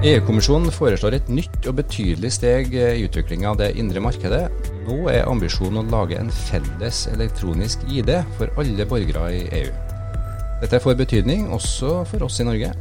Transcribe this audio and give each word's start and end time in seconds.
EU-kommisjonen 0.00 0.72
foreslår 0.72 1.18
et 1.18 1.26
nytt 1.28 1.66
og 1.68 1.74
betydelig 1.76 2.30
steg 2.32 2.70
i 2.72 3.02
utviklinga 3.04 3.50
av 3.50 3.58
det 3.60 3.66
indre 3.76 4.00
markedet. 4.00 4.46
Nå 4.86 4.94
er 5.12 5.26
ambisjonen 5.28 5.82
å 5.82 5.90
lage 5.92 6.16
en 6.16 6.32
felles 6.32 7.02
elektronisk 7.12 7.84
ID 7.84 8.14
for 8.38 8.48
alle 8.62 8.86
borgere 8.88 9.26
i 9.36 9.42
EU. 9.58 9.74
Dette 10.62 10.80
får 10.80 10.96
betydning 11.02 11.50
også 11.52 11.98
for 12.08 12.24
oss 12.24 12.40
i 12.40 12.48
Norge. 12.48 12.72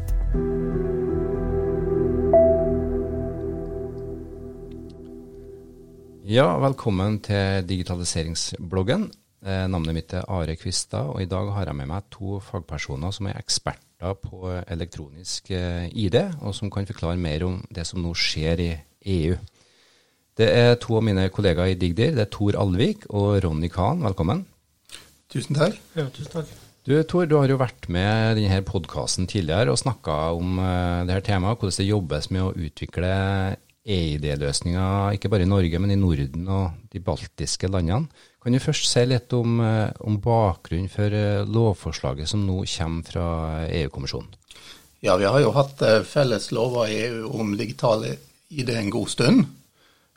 Ja, 6.23 6.53
velkommen 6.63 7.19
til 7.27 7.67
digitaliseringsbloggen. 7.67 9.09
Eh, 9.39 9.65
navnet 9.71 9.95
mitt 9.95 10.13
er 10.13 10.25
Are 10.27 10.55
Kvistad, 10.59 11.13
og 11.13 11.21
i 11.23 11.29
dag 11.29 11.51
har 11.55 11.69
jeg 11.69 11.77
med 11.79 11.87
meg 11.87 12.09
to 12.11 12.41
fagpersoner 12.43 13.13
som 13.15 13.29
er 13.29 13.39
eksperter 13.39 14.17
på 14.19 14.49
elektronisk 14.67 15.51
eh, 15.55 15.87
ID, 15.95 16.17
og 16.43 16.55
som 16.57 16.71
kan 16.71 16.87
forklare 16.89 17.19
mer 17.19 17.45
om 17.47 17.61
det 17.71 17.87
som 17.87 18.01
nå 18.03 18.11
skjer 18.17 18.63
i 18.65 18.71
EU. 19.15 19.37
Det 20.39 20.47
er 20.55 20.75
to 20.79 20.97
av 20.99 21.05
mine 21.07 21.27
kollegaer 21.35 21.71
i 21.71 21.79
Digdir. 21.79 22.13
Det 22.15 22.25
er 22.25 22.31
Tor 22.31 22.55
Alvik 22.59 23.07
og 23.09 23.39
Ronny 23.43 23.67
Kahn. 23.71 24.03
Velkommen. 24.03 24.45
Tusen 25.31 25.55
takk. 25.55 25.75
Ja, 25.95 26.07
tusen 26.15 26.31
takk. 26.35 26.51
Du 26.87 26.95
Tor, 27.03 27.27
du 27.27 27.35
har 27.37 27.51
jo 27.51 27.59
vært 27.59 27.89
med 27.91 28.39
i 28.39 28.45
denne 28.45 28.63
podkasten 28.65 29.27
tidligere 29.29 29.71
og 29.71 29.81
snakka 29.81 30.15
om 30.35 30.55
uh, 30.57 31.03
det 31.05 31.17
her 31.17 31.25
temaet, 31.27 31.59
hvordan 31.59 31.75
det 31.75 31.89
jobbes 31.89 32.29
med 32.31 32.45
å 32.45 32.53
utvikle 32.55 33.11
EID-løsninger, 33.89 35.15
ikke 35.17 35.31
bare 35.31 35.45
i 35.45 35.49
Norge, 35.49 35.79
men 35.81 35.93
i 35.93 35.99
Norden 35.99 36.47
og 36.53 36.91
de 36.93 37.01
baltiske 37.03 37.69
landene. 37.71 38.09
Kan 38.39 38.55
du 38.55 38.61
først 38.63 38.87
si 38.87 39.03
litt 39.07 39.33
om, 39.35 39.59
uh, 39.59 39.89
om 40.05 40.19
bakgrunnen 40.23 40.91
for 40.91 41.11
uh, 41.11 41.45
lovforslaget 41.49 42.29
som 42.31 42.45
nå 42.47 42.61
kommer 42.75 43.09
fra 43.09 43.27
EU-kommisjonen? 43.67 44.35
Ja, 45.03 45.15
vi 45.15 45.27
har 45.27 45.39
jo 45.39 45.53
hatt 45.55 45.79
felles 46.03 46.49
lover 46.51 46.91
i 46.91 46.97
EU 47.05 47.29
om 47.39 47.53
digital 47.55 48.03
ID 48.51 48.73
en 48.75 48.89
god 48.91 49.07
stund. 49.07 49.45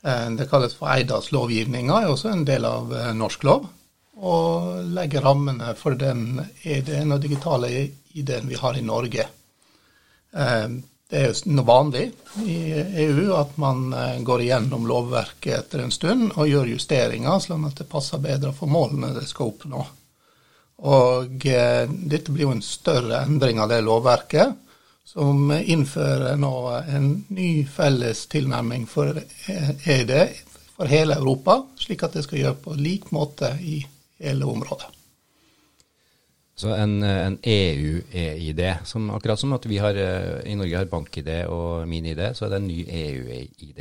Det 0.03 0.48
kalles 0.50 0.75
for 0.75 0.91
EIDAS-lovgivninga, 0.91 2.00
er 2.03 2.11
også 2.11 2.33
en 2.33 2.43
del 2.43 2.67
av 2.67 2.91
norsk 3.15 3.47
lov 3.47 3.69
og 4.19 4.81
legger 4.91 5.23
rammene 5.23 5.77
for 5.78 5.95
den 5.95 6.41
ID-en 6.67 7.15
og 7.15 7.23
digitale 7.23 7.70
ID-en 7.70 8.50
vi 8.50 8.59
har 8.59 8.75
i 8.75 8.83
Norge. 8.83 9.28
Det 11.13 11.21
er 11.21 11.35
jo 11.35 11.63
vanlig 11.69 12.07
i 12.49 12.55
EU 13.05 13.35
at 13.37 13.59
man 13.61 13.91
eh, 13.93 14.21
går 14.25 14.47
igjennom 14.47 14.87
lovverket 14.89 15.59
etter 15.59 15.83
en 15.85 15.93
stund 15.93 16.31
og 16.31 16.49
gjør 16.49 16.71
justeringer, 16.73 17.43
slik 17.45 17.67
at 17.69 17.83
det 17.83 17.89
passer 17.91 18.23
bedre 18.23 18.55
for 18.57 18.73
målene 18.73 19.11
det 19.13 19.27
skal 19.29 19.51
oppnå. 19.51 19.83
Og 20.89 21.45
eh, 21.53 21.85
dette 21.85 22.33
blir 22.33 22.47
jo 22.47 22.55
en 22.57 22.65
større 22.65 23.21
endring 23.27 23.61
av 23.61 23.69
det 23.69 23.83
lovverket, 23.85 24.57
som 25.05 25.53
innfører 25.53 26.41
nå 26.41 26.55
en 26.81 27.13
ny 27.29 27.51
felles 27.69 28.25
tilnærming 28.33 28.89
for 28.89 29.13
ED 29.13 30.17
for 30.79 30.89
hele 30.89 31.21
Europa, 31.21 31.61
slik 31.77 32.09
at 32.09 32.17
det 32.17 32.25
skal 32.25 32.41
gjøre 32.41 32.61
på 32.65 32.81
lik 32.81 33.13
måte 33.13 33.53
i 33.61 33.83
hele 34.23 34.49
området. 34.49 35.02
Så 36.55 36.75
en, 36.75 37.03
en 37.03 37.39
EU-ID, 37.42 38.61
som 38.84 39.11
akkurat 39.11 39.41
som 39.41 39.55
at 39.56 39.67
vi 39.67 39.78
har, 39.81 39.97
eh, 39.97 40.53
i 40.53 40.56
Norge 40.56 40.77
har 40.77 40.91
bank-ID 40.91 41.31
og 41.48 41.89
min-ID, 41.89 42.20
så 42.36 42.47
er 42.47 42.53
det 42.53 42.61
en 42.61 42.69
ny 42.69 42.84
EU-ID? 42.86 43.81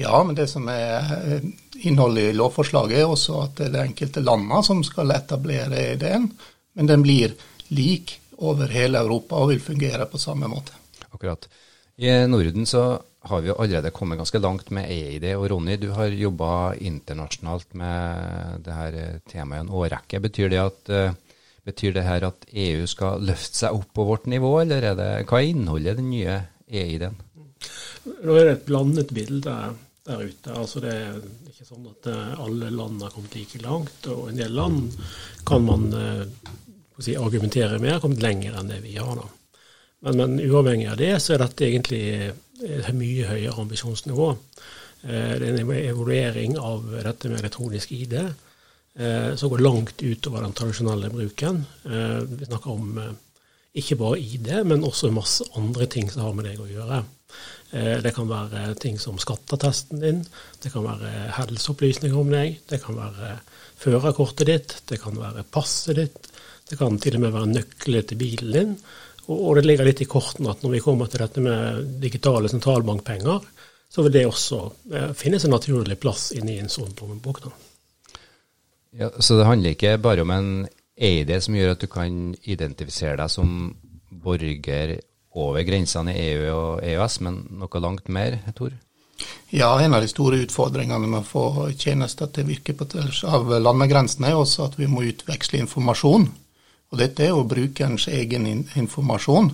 Ja, 0.00 0.22
men 0.24 0.34
det 0.38 0.48
som 0.50 0.68
er 0.72 1.12
eh, 1.20 1.44
innholdet 1.84 2.30
i 2.30 2.38
lovforslaget 2.38 3.02
er 3.02 3.10
også 3.10 3.42
at 3.44 3.54
det 3.60 3.68
er 3.68 3.76
de 3.76 3.84
enkelte 3.84 4.24
landene 4.24 4.62
som 4.66 4.82
skal 4.86 5.12
etablere 5.14 5.84
ID-en, 5.92 6.30
men 6.78 6.90
den 6.90 7.04
blir 7.04 7.36
lik 7.76 8.16
over 8.40 8.72
hele 8.72 9.04
Europa 9.04 9.36
og 9.36 9.52
vil 9.52 9.62
fungere 9.62 10.08
på 10.08 10.18
samme 10.18 10.48
måte. 10.48 10.72
Akkurat. 11.10 11.46
I 12.00 12.24
Norden 12.26 12.64
så 12.66 12.94
har 13.28 13.42
vi 13.44 13.50
jo 13.50 13.58
allerede 13.60 13.92
kommet 13.92 14.16
ganske 14.16 14.40
langt 14.40 14.70
med 14.72 14.88
EID. 14.88 15.26
Og 15.36 15.50
Ronny, 15.52 15.76
du 15.76 15.90
har 15.92 16.08
jobba 16.08 16.72
internasjonalt 16.80 17.74
med 17.76 18.62
det 18.64 18.76
her 18.78 18.96
temaet 19.28 19.66
en 19.66 19.74
årrekke. 19.76 20.22
Betyr 20.24 20.48
det, 20.48 20.62
at, 20.62 20.92
betyr 21.66 21.94
det 21.96 22.06
her 22.06 22.26
at 22.30 22.46
EU 22.50 22.86
skal 22.90 23.22
løfte 23.24 23.62
seg 23.62 23.76
opp 23.76 23.90
på 23.96 24.06
vårt 24.08 24.28
nivå, 24.30 24.54
eller 24.62 24.90
er 24.90 24.96
det, 24.98 25.10
hva 25.30 25.42
inneholder 25.44 25.98
den 25.98 26.10
nye 26.12 26.38
EID-en? 26.70 27.18
Nå 28.10 28.36
er 28.36 28.46
det 28.46 28.54
et 28.54 28.66
blandet 28.68 29.12
bilde 29.14 29.56
der 30.06 30.22
ute. 30.24 30.54
Altså 30.56 30.80
det 30.82 30.94
er 30.96 31.18
ikke 31.50 31.68
sånn 31.68 31.90
at 31.90 32.08
eh, 32.08 32.38
alle 32.40 32.70
land 32.72 33.02
har 33.04 33.12
kommet 33.12 33.36
like 33.36 33.60
langt. 33.64 34.08
Og 34.08 34.30
en 34.30 34.40
del 34.40 34.54
land 34.56 34.96
kan 35.46 35.66
man 35.66 35.90
uh, 35.92 36.24
si, 36.98 37.16
argumentere 37.20 37.78
med 37.82 37.96
har 37.96 38.02
kommet 38.02 38.24
lenger 38.24 38.56
enn 38.56 38.72
det 38.72 38.80
vi 38.86 38.96
har. 38.96 39.20
da. 39.20 39.28
Men, 40.06 40.16
men, 40.16 40.38
uavhengig 40.40 40.88
av 40.88 41.00
det, 41.00 41.12
så 41.20 41.34
er 41.34 41.44
dette 41.44 41.66
egentlig 41.68 42.04
et 42.60 42.92
mye 42.96 43.28
høyere 43.28 43.56
ambisjonsnivå. 43.60 44.30
Eh, 45.02 45.34
det 45.40 45.48
er 45.48 45.58
en 45.60 45.74
evaluering 45.76 46.56
av 46.60 46.88
dette 47.04 47.28
med 47.28 47.40
elektronisk 47.40 47.92
ID 47.96 48.16
eh, 48.20 48.32
som 49.38 49.48
går 49.52 49.62
langt 49.62 50.02
utover 50.02 50.42
den 50.42 50.52
tradisjonelle 50.52 51.08
bruken. 51.12 51.60
Eh, 51.86 52.16
vi 52.26 52.48
snakker 52.48 52.72
om 52.72 52.98
ikke 53.78 53.96
bare 54.00 54.18
ID, 54.18 54.50
men 54.66 54.82
også 54.84 55.12
masse 55.14 55.46
andre 55.56 55.86
ting 55.86 56.10
som 56.10 56.24
har 56.26 56.34
med 56.34 56.48
deg 56.48 56.58
å 56.60 56.68
gjøre. 56.68 57.04
Det 57.70 58.10
kan 58.16 58.26
være 58.26 58.72
ting 58.82 58.96
som 58.98 59.20
skatteattesten 59.22 60.00
din, 60.02 60.24
det 60.58 60.72
kan 60.72 60.82
være 60.82 61.28
helseopplysninger 61.36 62.18
om 62.18 62.32
deg, 62.34 62.56
det 62.66 62.80
kan 62.82 62.98
være 62.98 63.36
førerkortet 63.78 64.50
ditt, 64.50 64.74
det 64.90 64.98
kan 64.98 65.14
være 65.14 65.46
passet 65.54 66.00
ditt, 66.00 66.26
det 66.66 66.80
kan 66.80 66.98
til 66.98 67.20
og 67.20 67.24
med 67.24 67.34
være 67.34 67.52
nøkler 67.52 68.04
til 68.10 68.18
bilen 68.20 68.52
din. 68.56 68.74
Og 69.30 69.56
det 69.58 69.66
ligger 69.66 69.86
litt 69.86 70.02
i 70.02 70.08
kortene 70.10 70.50
at 70.50 70.62
når 70.64 70.74
vi 70.74 70.82
kommer 70.82 71.10
til 71.10 71.22
dette 71.22 71.42
med 71.44 71.84
digitale 72.02 72.50
sentralbankpenger, 72.50 73.46
så 73.90 74.04
vil 74.06 74.14
det 74.14 74.26
også 74.26 74.60
eh, 74.94 75.10
finnes 75.18 75.44
en 75.46 75.54
naturlig 75.54 75.98
plass 76.02 76.30
inni 76.36 76.58
en 76.62 76.70
sånn 76.70 76.94
lommebok. 76.98 77.42
Ja, 78.90 79.10
så 79.18 79.36
det 79.38 79.46
handler 79.46 79.76
ikke 79.76 79.98
bare 80.02 80.24
om 80.24 80.32
en 80.34 80.50
EID 81.00 81.30
som 81.42 81.56
gjør 81.56 81.74
at 81.76 81.84
du 81.84 81.88
kan 81.90 82.34
identifisere 82.42 83.16
deg 83.20 83.30
som 83.32 83.72
borger 84.10 84.98
over 85.38 85.62
grensene 85.62 86.14
i 86.16 86.24
EU 86.32 86.46
og 86.50 86.84
EØS, 86.84 87.20
men 87.24 87.42
noe 87.60 87.82
langt 87.82 88.10
mer, 88.10 88.40
Tor? 88.56 88.74
Ja, 89.52 89.70
en 89.82 89.94
av 89.94 90.02
de 90.02 90.08
store 90.10 90.40
utfordringene 90.44 91.06
med 91.06 91.22
å 91.22 91.26
få 91.26 91.44
tjenester 91.78 92.30
til 92.32 92.46
å 92.46 92.50
virke 92.50 92.74
på 92.74 92.86
tvers 92.90 93.22
av 93.28 93.50
landegrensene, 93.62 94.30
er 94.30 94.38
også 94.38 94.66
at 94.66 94.78
vi 94.80 94.88
må 94.90 95.04
utveksle 95.06 95.60
informasjon. 95.60 96.28
Og 96.90 96.98
dette 96.98 97.24
er 97.24 97.34
jo 97.34 97.46
brukerens 97.46 98.08
egen 98.10 98.48
informasjon. 98.50 99.50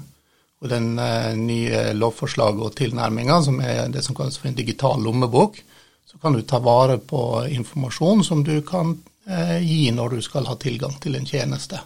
Og 0.62 0.70
den 0.72 0.94
eh, 1.02 1.32
nye 1.36 1.80
lovforslaget 1.96 2.62
og 2.64 2.76
tilnærminga, 2.78 3.40
som 3.44 3.58
er 3.60 3.90
det 3.92 4.04
som 4.06 4.16
kalles 4.16 4.38
for 4.40 4.48
en 4.48 4.56
digital 4.56 5.02
lommebok, 5.04 5.58
så 6.06 6.20
kan 6.22 6.32
du 6.32 6.40
ta 6.48 6.62
vare 6.64 6.96
på 6.96 7.20
informasjon 7.52 8.24
som 8.24 8.44
du 8.46 8.54
kan 8.64 8.94
gi 9.26 9.90
når 9.90 10.16
du 10.16 10.20
skal 10.22 10.46
ha 10.46 10.54
tilgang 10.60 10.94
til 11.02 11.16
en 11.18 11.26
tjeneste. 11.26 11.80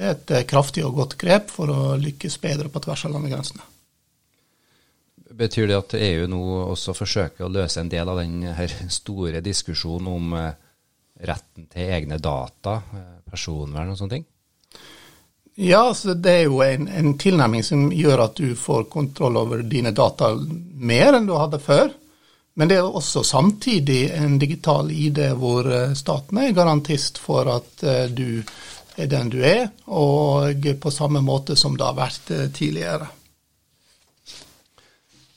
Det 0.00 0.06
er 0.06 0.14
et 0.14 0.30
eh, 0.32 0.46
kraftig 0.48 0.80
og 0.86 0.94
godt 0.96 1.18
grep 1.20 1.50
for 1.52 1.68
å 1.68 1.80
lykkes 2.00 2.38
bedre 2.40 2.70
på 2.72 2.80
tvers 2.80 3.02
av 3.04 3.12
landegrensene. 3.12 3.66
Betyr 5.36 5.68
det 5.68 5.76
at 5.76 5.94
EU 5.98 6.24
nå 6.32 6.40
også 6.72 6.94
forsøker 6.96 7.44
å 7.44 7.52
løse 7.52 7.82
en 7.82 7.90
del 7.92 8.08
av 8.08 8.22
den 8.22 8.46
store 8.88 9.42
diskusjonen 9.44 10.08
om 10.08 10.32
eh, 10.38 10.54
retten 11.28 11.68
til 11.68 11.92
egne 11.98 12.16
data, 12.16 12.78
eh, 12.96 13.10
personvern 13.28 13.92
og 13.92 14.00
sånne 14.00 14.16
ting? 14.16 14.24
Ja, 15.60 15.82
altså 15.90 16.14
det 16.16 16.32
er 16.32 16.48
jo 16.48 16.62
en, 16.64 16.88
en, 16.88 17.12
tilnærming 17.20 17.66
som 17.66 17.90
gjør 17.92 18.24
at 18.24 18.40
du 18.40 18.56
får 18.56 18.88
kontroll 18.88 19.36
over 19.36 19.60
dine 19.68 19.92
data 19.92 20.32
mer 20.32 21.18
enn 21.18 21.28
du 21.28 21.34
hadde 21.36 21.60
før. 21.60 21.92
Men 22.58 22.70
det 22.70 22.80
er 22.80 22.86
også 22.86 23.22
samtidig 23.24 24.10
en 24.16 24.38
digital 24.40 24.90
ID 24.90 25.22
hvor 25.38 25.68
eh, 25.70 25.94
staten 25.98 26.40
er 26.42 26.56
garantist 26.56 27.20
for 27.22 27.48
at 27.52 27.84
eh, 27.86 28.06
du 28.10 28.42
er 29.00 29.08
den 29.08 29.30
du 29.32 29.38
er, 29.46 29.70
og 29.86 30.66
på 30.82 30.90
samme 30.92 31.22
måte 31.24 31.56
som 31.56 31.78
det 31.78 31.86
har 31.86 31.96
vært 31.96 32.32
eh, 32.34 32.48
tidligere. 32.52 33.08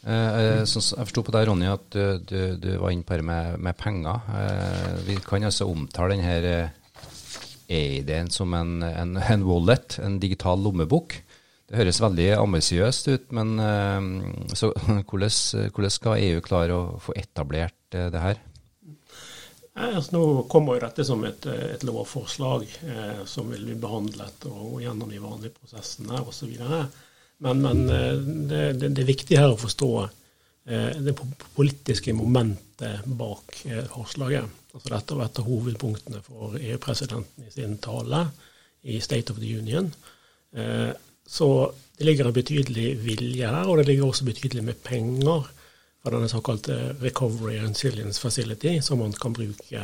Jeg 0.03 0.67
forsto 0.67 1.21
på 1.23 1.31
deg, 1.31 1.45
Ronny, 1.47 1.67
at 1.71 1.95
du, 1.95 2.57
du, 2.59 2.71
var 2.81 2.91
inne 2.91 3.05
på 3.07 3.15
det 3.15 3.23
med, 3.23 3.53
med 3.63 3.77
penger. 3.79 4.25
Vi 5.07 5.15
kan 5.23 5.45
altså 5.47 5.69
omtale 5.71 6.17
denne 6.17 6.57
e-ID-en 7.71 8.27
som 8.33 8.51
en, 8.57 8.81
en, 8.83 9.15
en, 9.15 9.45
wallet, 9.47 9.95
en 10.03 10.17
digital 10.19 10.59
lommebok. 10.59 11.15
Det 11.73 11.79
høres 11.81 12.01
veldig 12.03 12.27
ambisiøst 12.37 13.07
ut, 13.09 13.23
men 13.33 13.55
uh, 13.57 14.49
så, 14.53 14.69
hvordan, 15.09 15.31
hvordan, 15.73 15.93
skal 15.93 16.19
EU 16.21 16.43
klare 16.45 16.75
å 16.77 16.99
få 17.01 17.15
etablert 17.17 17.97
uh, 17.97 18.11
det 18.13 18.21
her? 18.21 18.41
Altså, 19.73 20.13
nå 20.13 20.25
kommer 20.51 20.77
jo 20.77 20.83
dette 20.83 21.05
som 21.07 21.23
et, 21.25 21.47
et 21.49 21.83
lovforslag 21.87 22.67
eh, 22.85 23.23
som 23.25 23.47
vil 23.49 23.63
bli 23.65 23.77
behandlet 23.81 24.45
og 24.45 24.59
og 24.67 24.75
gjennom 24.83 25.09
de 25.09 25.21
vanlige 25.21 25.55
prosessene 25.55 26.19
osv. 26.21 26.51
Men, 27.41 27.63
men 27.63 27.81
det, 27.89 28.59
det, 28.77 28.91
det, 28.91 29.01
er 29.01 29.09
viktig 29.09 29.39
her 29.39 29.55
å 29.55 29.57
forstå 29.57 29.89
eh, 30.03 30.99
det 31.01 31.15
politiske 31.57 32.13
momentet 32.13 33.01
bak 33.17 33.63
eh, 33.65 33.81
forslaget. 33.89 34.61
Altså 34.73 34.93
dette 34.93 35.17
var 35.17 35.31
et 35.31 35.41
av 35.41 35.49
hovedpunktene 35.49 36.21
for 36.25 36.59
EU-presidenten 36.59 37.49
i 37.49 37.53
sin 37.53 37.79
tale 37.81 38.27
i 38.85 38.99
State 39.01 39.33
of 39.33 39.41
the 39.41 39.57
Union. 39.57 39.89
Eh, 40.53 40.91
Så 41.27 41.71
det 41.97 42.05
ligger 42.05 42.27
en 42.27 42.35
betydelig 42.35 42.87
vilje 43.03 43.47
her, 43.47 43.67
og 43.67 43.77
det 43.77 43.87
ligger 43.87 44.09
også 44.09 44.25
betydelig 44.27 44.63
med 44.63 44.81
penger 44.83 45.45
fra 46.03 46.11
denne 46.11 46.29
såkalte 46.29 46.95
Recovery 47.01 47.59
and 47.59 47.75
Resilience 47.75 48.21
Facility, 48.21 48.79
som 48.81 48.99
man 48.99 49.13
kan 49.13 49.33
bruke 49.33 49.83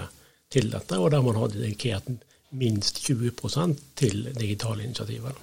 til 0.52 0.72
dette, 0.72 0.98
og 0.98 1.12
der 1.12 1.22
man 1.22 1.38
har 1.40 1.54
dedikert 1.54 2.10
minst 2.52 3.00
20% 3.06 3.78
til 3.96 4.34
digitale 4.40 4.84
initiativer. 4.84 5.38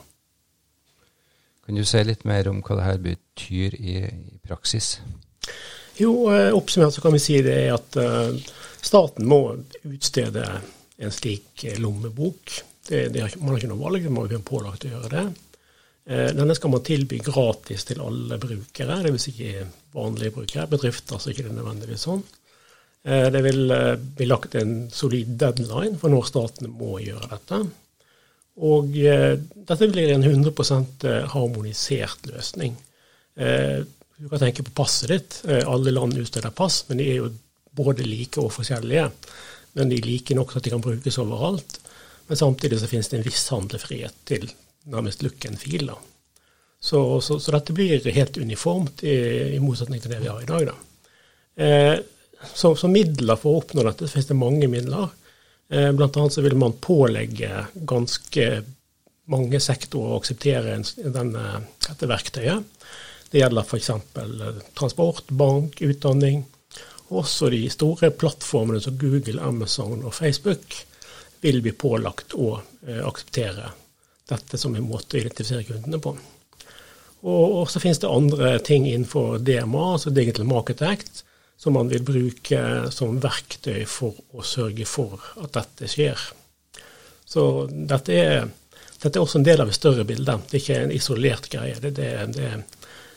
Kan 1.67 1.75
du 1.75 1.85
si 1.87 2.03
litt 2.05 2.27
mer 2.27 2.47
om 2.51 2.61
hva 2.63 2.77
dette 2.79 3.03
betyr 3.03 3.75
i, 3.79 3.97
i 4.07 4.39
praksis? 4.47 5.01
Jo, 5.99 6.29
eh, 6.31 6.53
oppsummert 6.55 6.95
så 6.95 7.03
kan 7.03 7.15
vi 7.15 7.23
si 7.23 7.41
det 7.43 7.57
er 7.65 7.73
at 7.75 7.97
uh, 7.99 8.37
staten 8.85 9.27
må 9.27 9.41
utstede 9.89 10.45
en 10.97 11.15
slik 11.15 11.65
eh, 11.65 11.79
lommebok. 11.81 12.53
Det, 12.87 13.09
det 13.15 13.25
man 13.41 13.55
har 13.55 13.59
ikke 13.59 13.73
noe 13.73 13.83
valg, 13.83 14.07
man 14.11 14.29
blir 14.29 14.45
pålagt 14.47 14.87
å 14.87 14.93
gjøre 14.93 15.13
det. 15.15 15.25
Uh, 16.07 16.31
denne 16.37 16.55
skal 16.57 16.73
man 16.73 16.85
tilby 16.87 17.21
gratis 17.25 17.87
til 17.89 18.03
alle 18.05 18.39
brukere, 18.43 19.01
dvs. 19.07 19.29
ikke 19.33 19.67
vanlige 19.97 20.35
brukere. 20.35 20.69
Bedrifter 20.71 21.23
så 21.23 21.33
ikke 21.33 21.49
det 21.49 21.57
nødvendigvis 21.57 22.07
sånn. 22.09 22.23
Uh, 23.07 23.27
det 23.35 23.43
vil 23.47 23.75
bli 24.19 24.31
lagt 24.31 24.55
en 24.59 24.87
solid 24.95 25.37
deadline 25.41 25.99
for 26.01 26.15
når 26.15 26.31
staten 26.31 26.71
må 26.75 27.01
gjøre 27.03 27.33
dette. 27.35 27.65
Og 28.57 28.89
dette 28.89 29.87
blir 29.93 30.15
en 30.15 30.23
100 30.25 31.27
harmonisert 31.29 32.23
løsning. 32.31 32.73
Du 34.17 34.29
kan 34.29 34.41
tenke 34.41 34.65
på 34.65 34.73
passet 34.77 35.11
ditt. 35.13 35.41
Eh, 35.49 35.69
alle 35.69 35.93
land 35.93 36.17
utsteder 36.19 36.51
pass, 36.57 36.85
men 36.89 37.01
de 37.01 37.09
er 37.11 37.19
jo 37.21 37.33
både 37.77 38.07
like 38.07 38.41
og 38.41 38.55
forskjellige. 38.55 39.11
Men 39.77 39.91
de 39.93 39.99
er 39.99 40.09
like 40.09 40.37
nok 40.37 40.53
til 40.53 40.61
at 40.61 40.65
de 40.65 40.73
kan 40.73 40.85
brukes 40.85 41.19
overalt. 41.21 41.81
Men 42.27 42.41
samtidig 42.41 42.81
så 42.81 42.89
finnes 42.89 43.11
det 43.13 43.19
en 43.19 43.27
viss 43.27 43.45
handlefrihet 43.53 44.17
til 44.29 44.49
nærmest 44.93 45.25
lukke 45.25 45.51
en 45.51 45.61
fil. 45.61 45.87
da. 45.91 45.97
Så, 46.81 47.21
så, 47.21 47.39
så, 47.41 47.53
dette 47.55 47.75
blir 47.75 48.05
helt 48.15 48.37
uniformt, 48.37 49.03
i, 49.03 49.17
i, 49.57 49.61
motsetning 49.63 50.03
til 50.03 50.13
det 50.13 50.21
vi 50.23 50.31
har 50.31 50.43
i 50.43 50.49
dag. 50.49 50.69
da. 50.69 50.77
Eh, 51.65 51.97
så, 52.53 52.75
så, 52.77 52.89
midler 52.93 53.39
for 53.41 53.55
å 53.55 53.63
oppnå 53.63 53.85
dette, 53.87 54.07
så 54.07 54.19
finnes 54.19 54.31
det 54.31 54.39
mange 54.39 54.69
midler. 54.71 55.15
Eh, 55.73 55.91
blant 55.97 56.17
annet 56.17 56.37
så 56.37 56.45
vil 56.45 56.59
man 56.61 56.77
pålegge 56.83 57.67
ganske 57.75 58.51
mange 59.33 59.59
sektorer 59.61 60.15
å 60.15 60.21
akseptere 60.21 60.77
en, 60.77 60.85
denne, 61.15 61.47
dette 61.89 62.11
verktøyet. 62.11 62.85
Det 63.33 63.41
gjelder 63.41 63.67
f.eks. 63.67 63.91
Eh, 63.91 64.61
transport, 64.79 65.33
bank, 65.35 65.81
utdanning. 65.83 66.45
Også 67.17 67.49
de 67.51 67.65
store 67.71 68.13
plattformene 68.15 68.83
som 68.83 68.99
Google, 68.99 69.41
Amazon 69.43 70.05
og 70.05 70.15
Facebook 70.15 70.79
vil 71.43 71.61
bli 71.65 71.73
pålagt 71.79 72.35
å 72.39 72.57
eh, 72.87 73.03
akseptere 73.07 73.73
dette 74.29 74.59
som 74.59 74.75
en 74.75 74.89
måte 74.89 75.17
å 75.17 75.21
identifisere 75.21 75.67
kundene 75.69 76.01
på. 76.03 76.17
Og, 77.27 77.65
så 77.71 77.81
finnes 77.83 77.99
det 78.03 78.11
andre 78.11 78.57
ting 78.63 78.87
innenfor 78.87 79.39
DMA, 79.43 79.85
altså 79.97 80.13
Digital 80.15 80.47
Market 80.47 80.83
Act, 80.87 81.25
som 81.59 81.75
man 81.75 81.89
vil 81.91 82.05
bruke 82.05 82.61
som 82.95 83.17
verktøy 83.23 83.87
for 83.89 84.19
å 84.37 84.45
sørge 84.47 84.87
for 84.87 85.23
at 85.43 85.55
dette 85.57 85.89
skjer. 85.91 86.21
Så 87.27 87.67
dette 87.71 88.15
er, 88.15 88.45
dette 89.01 89.17
er 89.17 89.23
også 89.25 89.41
en 89.41 89.49
del 89.49 89.65
av 89.65 89.73
et 89.73 89.79
større 89.79 90.05
bilde. 90.07 90.37
Det 90.47 90.59
er 90.59 90.63
ikke 90.63 90.83
en 90.85 90.95
isolert 90.95 91.49
greie. 91.51 91.81
Det, 91.83 91.95
det, 91.97 92.11
det, 92.37 92.53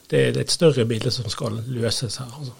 det 0.09 0.23
er 0.23 0.41
et 0.41 0.55
større 0.55 0.87
bilde 0.89 1.11
som 1.13 1.29
skal 1.29 1.59
løses 1.67 2.17
her. 2.21 2.31
Altså. 2.39 2.55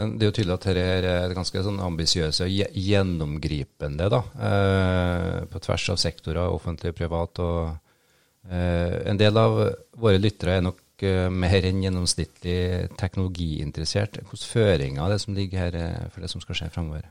Men 0.00 0.16
det 0.16 0.24
er 0.24 0.30
jo 0.30 0.36
tydelig 0.38 0.54
at 0.56 0.66
dette 0.70 1.14
er 1.20 1.36
ganske 1.36 1.62
sånn 1.66 1.80
ambisiøse 1.84 2.46
og 2.46 2.76
gjennomgripende 2.80 4.08
da, 4.12 4.20
eh, 4.48 5.38
på 5.50 5.60
tvers 5.66 5.88
av 5.92 6.00
sektorer, 6.00 6.48
offentlig 6.48 6.94
og 6.94 7.00
privat. 7.02 7.42
og 7.44 8.48
eh, 8.48 8.96
En 9.10 9.20
del 9.20 9.36
av 9.36 9.60
våre 10.00 10.22
lyttere 10.22 10.56
er 10.56 10.64
nok 10.64 11.04
eh, 11.04 11.28
mer 11.28 11.68
enn 11.68 11.84
gjennomsnittlig 11.84 12.96
teknologiinteressert. 13.00 14.22
Hvilke 14.24 14.52
føringer 14.54 15.04
er 15.04 15.12
det 15.12 15.20
som 15.26 15.36
ligger 15.36 15.66
her 15.66 16.08
for 16.14 16.24
det 16.24 16.32
som 16.32 16.40
skal 16.40 16.62
skje 16.62 16.72
fremover? 16.72 17.04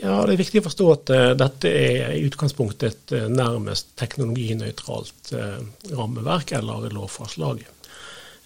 Ja, 0.00 0.24
Det 0.26 0.34
er 0.34 0.40
viktig 0.40 0.60
å 0.60 0.66
forstå 0.66 0.88
at 0.92 1.12
uh, 1.14 1.28
dette 1.38 1.70
er 1.70 2.16
i 2.16 2.24
utgangspunktet 2.26 2.88
et 2.88 3.14
uh, 3.14 3.28
nærmest 3.30 3.92
teknologinøytralt 4.00 5.30
uh, 5.36 5.60
rammeverk 5.92 6.52
eller 6.58 6.90
lovforslag. 6.92 7.62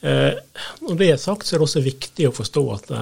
Eh, 0.00 0.34
når 0.80 0.98
det 0.98 1.08
er 1.12 1.20
sagt, 1.20 1.46
så 1.46 1.56
er 1.56 1.60
det 1.60 1.68
også 1.68 1.84
viktig 1.84 2.28
å 2.28 2.34
forstå 2.34 2.64
at 2.74 2.92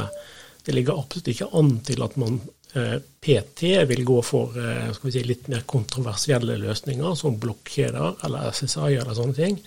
det 0.67 0.75
ligger 0.75 0.99
absolutt 0.99 1.29
ikke 1.33 1.51
an 1.59 1.75
til 1.87 2.03
at 2.07 2.17
man 2.21 2.39
eh, 2.75 2.97
PT 3.23 3.75
vil 3.91 4.03
gå 4.09 4.17
for 4.25 4.57
vi 4.57 5.13
si, 5.13 5.25
litt 5.27 5.51
mer 5.53 5.67
kontroversielle 5.69 6.57
løsninger, 6.63 7.15
som 7.19 7.39
blokkjeder 7.43 8.25
eller 8.27 8.51
SSI 8.53 8.97
eller 8.97 9.15
sånne 9.19 9.37
ting. 9.37 9.61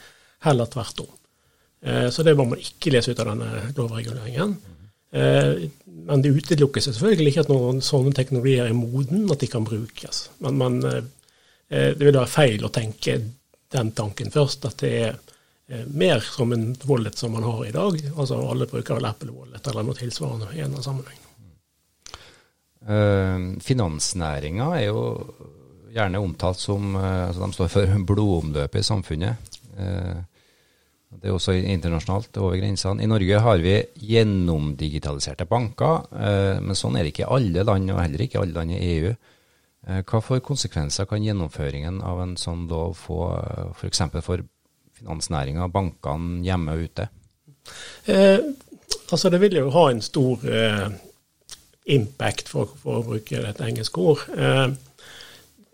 Heller 0.46 0.70
tvert 0.72 1.06
om. 1.06 1.16
Så 2.12 2.24
det 2.28 2.34
må 2.36 2.44
man 2.44 2.60
ikke 2.60 2.92
lese 2.92 3.14
ut 3.14 3.20
av 3.24 3.30
denne 3.30 3.70
lovreguleringen. 3.72 4.50
Men 5.12 6.24
det 6.24 6.32
utelukkes 6.36 6.90
selvfølgelig 6.90 7.32
ikke 7.32 7.44
at 7.46 7.52
noen 7.52 7.80
sånne 7.84 8.12
teknologier 8.16 8.68
er 8.68 8.76
moden, 8.76 9.24
at 9.32 9.40
de 9.40 9.48
kan 9.52 9.68
brukes. 9.68 10.26
Men, 10.44 10.60
men 10.60 10.82
det 11.72 12.02
vil 12.02 12.18
være 12.18 12.32
feil 12.32 12.68
å 12.68 12.72
tenke 12.76 13.16
den 13.72 13.94
tanken 13.96 14.32
først, 14.36 14.68
at 14.68 14.84
det 14.84 14.92
er 15.06 15.16
Eh, 15.16 15.29
mer 15.88 16.20
som 16.20 16.54
en 16.54 16.76
wallet 16.84 17.18
som 17.18 17.32
man 17.32 17.44
har 17.44 17.66
i 17.66 17.72
dag. 17.72 18.00
Altså 18.18 18.40
alle 18.42 18.68
bruker 18.70 18.98
vel 18.98 19.06
Apple 19.10 19.34
Wallet 19.34 19.68
eller 19.70 19.86
noe 19.86 19.98
tilsvarende 19.98 20.50
i 20.58 20.64
en 20.66 20.78
sammenheng. 20.82 21.20
Uh, 22.90 23.60
Finansnæringa 23.62 24.72
er 24.80 24.88
jo 24.88 25.04
gjerne 25.94 26.22
omtalt 26.24 26.62
som 26.62 26.94
uh, 26.96 27.28
altså 27.28 27.44
De 27.44 27.58
står 27.58 27.72
for 27.74 27.96
blodomløpet 28.14 28.82
i 28.82 28.88
samfunnet. 28.88 29.56
Det 31.10 31.26
er 31.26 31.34
også 31.34 31.56
internasjonalt 31.56 32.36
over 32.38 32.58
grensene. 32.60 33.04
I 33.04 33.10
Norge 33.10 33.38
har 33.42 33.62
vi 33.64 33.78
gjennomdigitaliserte 34.12 35.48
banker, 35.50 36.04
men 36.60 36.76
sånn 36.78 36.98
er 37.00 37.08
det 37.08 37.14
ikke 37.14 37.24
i 37.24 37.32
alle 37.38 37.64
land, 37.64 37.90
og 37.94 38.02
heller 38.02 38.26
ikke 38.26 38.42
alle 38.44 38.58
land 38.58 38.76
i 38.76 38.82
EU. 38.98 39.14
Hva 40.12 40.22
for 40.22 40.44
konsekvenser 40.44 41.08
kan 41.10 41.24
gjennomføringen 41.24 42.02
av 42.06 42.20
en 42.26 42.36
sånn 42.38 42.68
lov 42.70 43.00
få 43.00 43.22
f.eks. 43.72 44.04
for, 44.12 44.26
for 44.28 44.44
finansnæringa, 45.00 45.68
bankene 45.74 46.44
hjemme 46.46 46.76
og 46.76 46.90
ute? 46.90 47.08
Eh, 48.06 48.40
altså 49.12 49.30
Det 49.30 49.42
vil 49.42 49.58
jo 49.60 49.72
ha 49.74 49.90
en 49.92 50.02
stor 50.02 50.46
eh, 50.46 50.88
impact, 51.96 52.50
for, 52.50 52.70
for, 52.82 53.00
å 53.00 53.08
bruke 53.08 53.42
et 53.50 53.62
engelsk 53.66 53.98
ord. 54.02 54.24
Eh, 54.36 54.68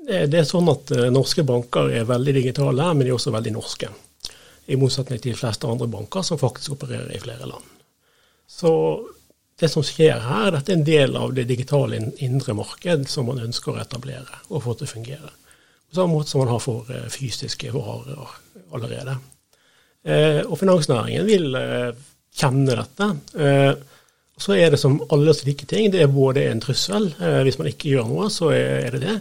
det 0.05 0.39
er 0.39 0.47
sånn 0.47 0.69
at 0.71 0.93
eh, 0.93 1.11
Norske 1.13 1.45
banker 1.47 1.91
er 1.93 2.09
veldig 2.09 2.35
digitale, 2.39 2.91
men 2.93 3.05
de 3.05 3.13
er 3.13 3.17
også 3.17 3.33
veldig 3.35 3.55
norske. 3.55 3.89
I 4.65 4.77
motsetning 4.81 5.21
til 5.21 5.35
de 5.35 5.39
fleste 5.39 5.69
andre 5.69 5.89
banker 5.91 6.25
som 6.25 6.41
faktisk 6.41 6.77
opererer 6.77 7.11
i 7.13 7.21
flere 7.21 7.49
land. 7.49 7.73
Så 8.49 8.71
det 9.59 9.69
som 9.71 9.85
skjer 9.85 10.19
her, 10.25 10.51
dette 10.51 10.73
er 10.73 10.79
en 10.79 10.87
del 10.87 11.15
av 11.17 11.33
det 11.35 11.47
digitale 11.49 11.99
indre 12.25 12.55
marked 12.57 13.07
som 13.09 13.29
man 13.29 13.41
ønsker 13.45 13.73
å 13.73 13.81
etablere 13.81 14.41
og 14.49 14.63
få 14.65 14.75
til 14.75 14.87
å 14.87 14.93
fungere. 14.95 15.31
På 15.95 16.01
samme 16.01 16.13
måte 16.13 16.29
som 16.29 16.41
man 16.41 16.49
har 16.51 16.59
for 16.59 16.89
eh, 16.91 17.07
fysiske 17.07 17.69
varer 17.71 18.31
allerede. 18.75 19.13
Eh, 20.03 20.41
og 20.43 20.57
finansnæringen 20.59 21.23
vil 21.23 21.55
eh, 21.55 21.93
kjenne 22.35 22.75
dette. 22.75 23.07
Så 24.35 24.57
er 24.59 24.73
det 24.73 24.79
som 24.81 24.97
alle 25.15 25.31
slike 25.31 25.63
ting, 25.71 25.87
det 25.93 26.01
er 26.03 26.11
både 26.11 26.43
en 26.49 26.59
trussel. 26.59 27.05
Hvis 27.47 27.55
man 27.61 27.69
ikke 27.69 27.93
gjør 27.93 28.09
noe, 28.09 28.27
så 28.27 28.49
er 28.51 28.91
det 28.91 28.99
det. 29.05 29.13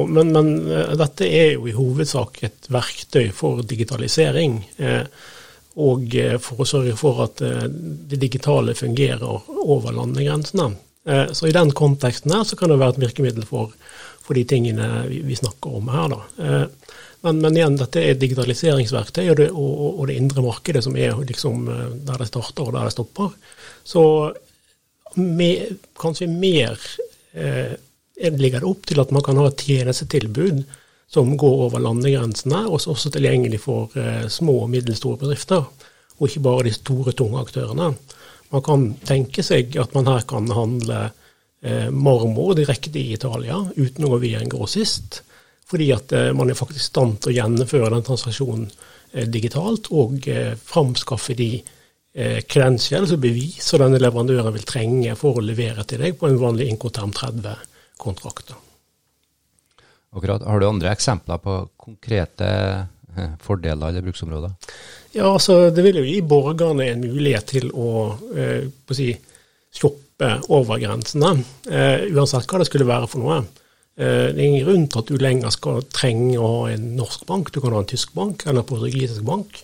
men, 0.08 0.32
men, 0.34 0.52
eh, 0.72 0.96
dette 1.00 1.28
er 1.30 1.54
jo 1.56 1.68
i 1.70 1.76
hovedsak 1.76 2.42
et 2.44 2.70
verktøy 2.74 3.30
for 3.36 3.62
digitalisering. 3.62 4.60
Eh, 4.78 5.06
og 5.78 6.16
eh, 6.18 6.38
for 6.42 6.64
å 6.64 6.68
sørge 6.68 6.98
for 6.98 7.24
at 7.28 7.44
eh, 7.46 7.68
det 7.70 8.20
digitale 8.22 8.76
fungerer 8.78 9.52
over 9.62 9.94
landegrensene. 9.94 10.72
Eh, 11.08 11.32
så 11.38 11.48
i 11.48 11.56
den 11.56 11.72
konteksten 11.78 12.34
her 12.34 12.48
så 12.48 12.58
kan 12.60 12.74
det 12.74 12.80
være 12.82 12.98
et 12.98 13.04
virkemiddel 13.06 13.46
for, 13.48 13.76
for 14.28 14.36
de 14.36 14.44
tingene 14.48 15.06
vi, 15.08 15.36
snakker 15.40 15.78
om 15.80 15.88
her. 15.94 16.12
da. 16.12 16.68
Men, 17.24 17.40
men, 17.42 17.56
igjen, 17.58 17.78
dette 17.80 18.04
er 18.04 18.20
digitaliseringsverktøy, 18.20 19.24
og 19.32 19.38
det, 19.40 19.48
og, 19.56 20.02
og 20.02 20.04
det 20.10 20.18
indre 20.20 20.44
markedet 20.46 20.84
som 20.86 20.98
er 21.00 21.16
liksom 21.28 21.64
der 22.06 22.20
det 22.22 22.28
starter 22.30 22.68
og 22.68 22.76
der 22.76 22.90
det 22.90 22.94
stopper. 22.94 23.32
Så 23.88 24.04
med, 25.18 25.78
kanskje 26.00 26.28
mer 26.28 26.78
eh, 27.34 27.74
ligger 28.16 28.60
det 28.60 28.70
opp 28.70 28.86
til 28.88 29.02
at 29.02 29.12
man 29.14 29.24
kan 29.26 29.40
ha 29.40 29.48
et 29.50 29.64
tjenestetilbud 29.66 30.64
som 31.08 31.38
går 31.40 31.62
over 31.68 31.80
landegrensene, 31.82 32.66
og 32.68 32.84
også 32.84 33.12
tilgjengelig 33.14 33.62
for 33.64 33.94
eh, 33.98 34.28
små 34.32 34.64
og 34.66 34.72
middelstore 34.74 35.22
bedrifter, 35.24 35.64
og 36.18 36.28
ikke 36.28 36.44
bare 36.44 36.68
de 36.68 36.74
store, 36.76 37.14
tunge 37.16 37.40
aktørene. 37.40 37.94
Man 38.52 38.64
kan 38.64 38.88
tenke 39.08 39.44
seg 39.44 39.76
at 39.80 39.96
man 39.96 40.08
her 40.10 40.26
kan 40.28 40.50
handle 40.56 41.08
eh, 41.62 41.90
marmor 41.92 42.56
direkte 42.56 43.00
i 43.00 43.14
Italia 43.14 43.60
uten 43.76 44.06
å 44.06 44.12
gå 44.14 44.22
via 44.24 44.42
en 44.42 44.52
grossist, 44.52 45.22
fordi 45.68 45.90
at 45.96 46.14
eh, 46.16 46.34
man 46.38 46.50
er 46.50 46.60
faktisk 46.60 46.84
i 46.84 46.92
stand 46.92 47.18
til 47.22 47.34
å 47.34 47.38
gjennomføre 47.40 47.94
den 47.96 48.06
transaksjonen 48.08 48.70
eh, 49.14 49.26
digitalt 49.28 49.92
og 49.96 50.28
eh, 50.32 50.54
framskaffe 50.60 51.36
de 51.38 51.52
eh, 51.58 52.40
credentials 52.48 53.08
altså 53.08 53.20
bevis 53.22 53.60
som 53.66 53.84
denne 53.84 54.02
leverandøren 54.02 54.56
vil 54.56 54.68
trenge 54.68 55.18
for 55.20 55.40
å 55.40 55.46
levere 55.46 55.86
til 55.88 56.04
deg 56.06 56.20
på 56.20 56.30
en 56.30 56.40
vanlig 56.42 56.70
Incoterm 56.72 57.14
30-kontrakt. 57.16 58.56
Akkurat. 60.18 60.46
Har 60.48 60.60
du 60.60 60.68
andre 60.68 60.94
eksempler 60.94 61.42
på 61.44 61.60
konkrete 61.78 62.48
eh, 63.18 63.34
fordeler 63.44 63.92
eller 63.92 64.06
bruksområder? 64.06 64.56
Ja, 65.18 65.32
altså 65.34 65.70
Det 65.74 65.84
vil 65.86 66.00
jo 66.02 66.08
gi 66.08 66.20
borgerne 66.22 66.92
en 66.92 67.04
mulighet 67.04 67.48
til 67.58 67.72
å, 67.74 67.90
eh, 68.36 68.68
å 68.68 68.98
si, 68.98 69.12
shoppe 69.74 70.07
over 70.26 70.80
grensene, 70.82 71.44
eh, 71.70 72.08
uansett 72.10 72.48
hva 72.50 72.60
det 72.60 72.68
skulle 72.70 72.88
være 72.90 73.08
for 73.10 73.22
noe. 73.22 73.38
Eh, 73.98 74.34
det 74.34 74.38
er 74.38 74.46
ingen 74.48 74.66
grunn 74.66 74.88
til 74.90 75.02
at 75.02 75.12
du 75.12 75.18
lenger 75.22 75.54
skal 75.54 75.84
trenge 75.94 76.38
å 76.38 76.48
ha 76.48 76.72
en 76.74 76.96
norsk 76.98 77.26
bank. 77.30 77.52
Du 77.52 77.62
kan 77.62 77.74
ha 77.74 77.84
en 77.84 77.90
tysk 77.90 78.14
bank 78.18 78.46
eller 78.46 78.64
en 78.64 78.70
portugisisk 78.70 79.26
bank. 79.26 79.62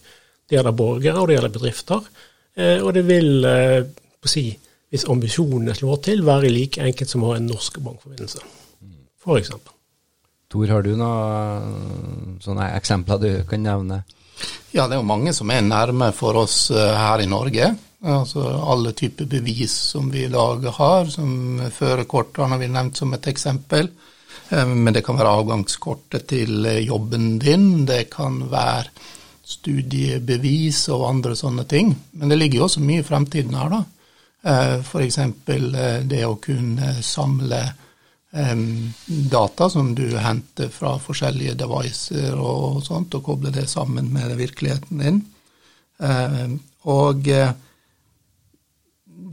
Det 0.47 0.57
gjelder 0.57 0.75
borgere, 0.77 1.19
og 1.19 1.27
det 1.27 1.37
gjelder 1.37 1.55
bedrifter. 1.57 2.09
Eh, 2.55 2.79
og 2.81 2.93
det 2.93 3.05
vil, 3.07 3.47
si, 4.29 4.51
hvis 4.93 5.07
ambisjonene 5.09 5.73
slår 5.73 6.03
til, 6.05 6.25
være 6.25 6.51
like 6.53 6.81
enkelt 6.81 7.09
som 7.09 7.23
å 7.23 7.31
ha 7.33 7.39
en 7.39 7.49
norsk 7.49 7.79
bankforbindelse, 7.81 8.43
f.eks. 9.23 9.55
Tor, 10.53 10.67
har 10.69 10.83
du 10.85 10.91
noen 10.93 12.37
sånne 12.43 12.67
eksempler 12.77 13.17
du 13.17 13.31
kan 13.49 13.63
nevne? 13.65 14.03
Ja, 14.73 14.85
det 14.85 14.93
er 14.93 15.01
jo 15.01 15.07
mange 15.07 15.33
som 15.33 15.49
er 15.49 15.65
nærme 15.65 16.11
for 16.13 16.37
oss 16.43 16.67
her 16.69 17.23
i 17.23 17.29
Norge. 17.29 17.71
Altså 18.03 18.43
Alle 18.67 18.91
typer 18.91 19.25
bevis 19.31 19.73
som 19.93 20.09
vi 20.11 20.25
i 20.25 20.31
dag 20.31 20.65
har, 20.75 21.07
som 21.11 21.61
førerkortene 21.71 22.51
har 22.51 22.59
vi 22.59 22.67
nevnt 22.67 22.99
som 22.99 23.13
et 23.15 23.27
eksempel. 23.31 23.87
Eh, 24.49 24.67
men 24.67 24.93
det 24.93 25.05
kan 25.05 25.17
være 25.19 25.35
avgangskortet 25.39 26.27
til 26.27 26.67
jobben 26.83 27.37
din, 27.39 27.85
det 27.87 28.09
kan 28.11 28.41
være 28.51 28.91
studiebevis 29.53 30.87
og 30.91 31.07
andre 31.09 31.37
sånne 31.39 31.63
ting. 31.69 31.93
Men 32.19 32.31
det 32.31 32.39
ligger 32.41 32.59
jo 32.59 32.67
også 32.67 32.83
mye 32.83 33.03
i 33.03 33.07
fremtiden 33.07 33.55
her, 33.55 33.71
da. 33.71 33.81
Eh, 34.43 34.75
F.eks. 34.83 35.21
det 36.11 36.25
å 36.27 36.35
kunne 36.43 36.97
samle 37.01 37.63
data 38.33 39.67
som 39.69 39.91
du 39.93 40.07
henter 40.17 40.71
fra 40.73 40.95
forskjellige 40.97 41.53
devices 41.53 42.31
og 42.33 42.79
sånt, 42.81 43.13
og 43.13 43.27
koble 43.27 43.51
det 43.53 43.67
sammen 43.69 44.07
med 44.09 44.33
virkeligheten 44.39 45.03
din. 45.03 45.19
Og 46.89 47.29
eh, 47.29 47.53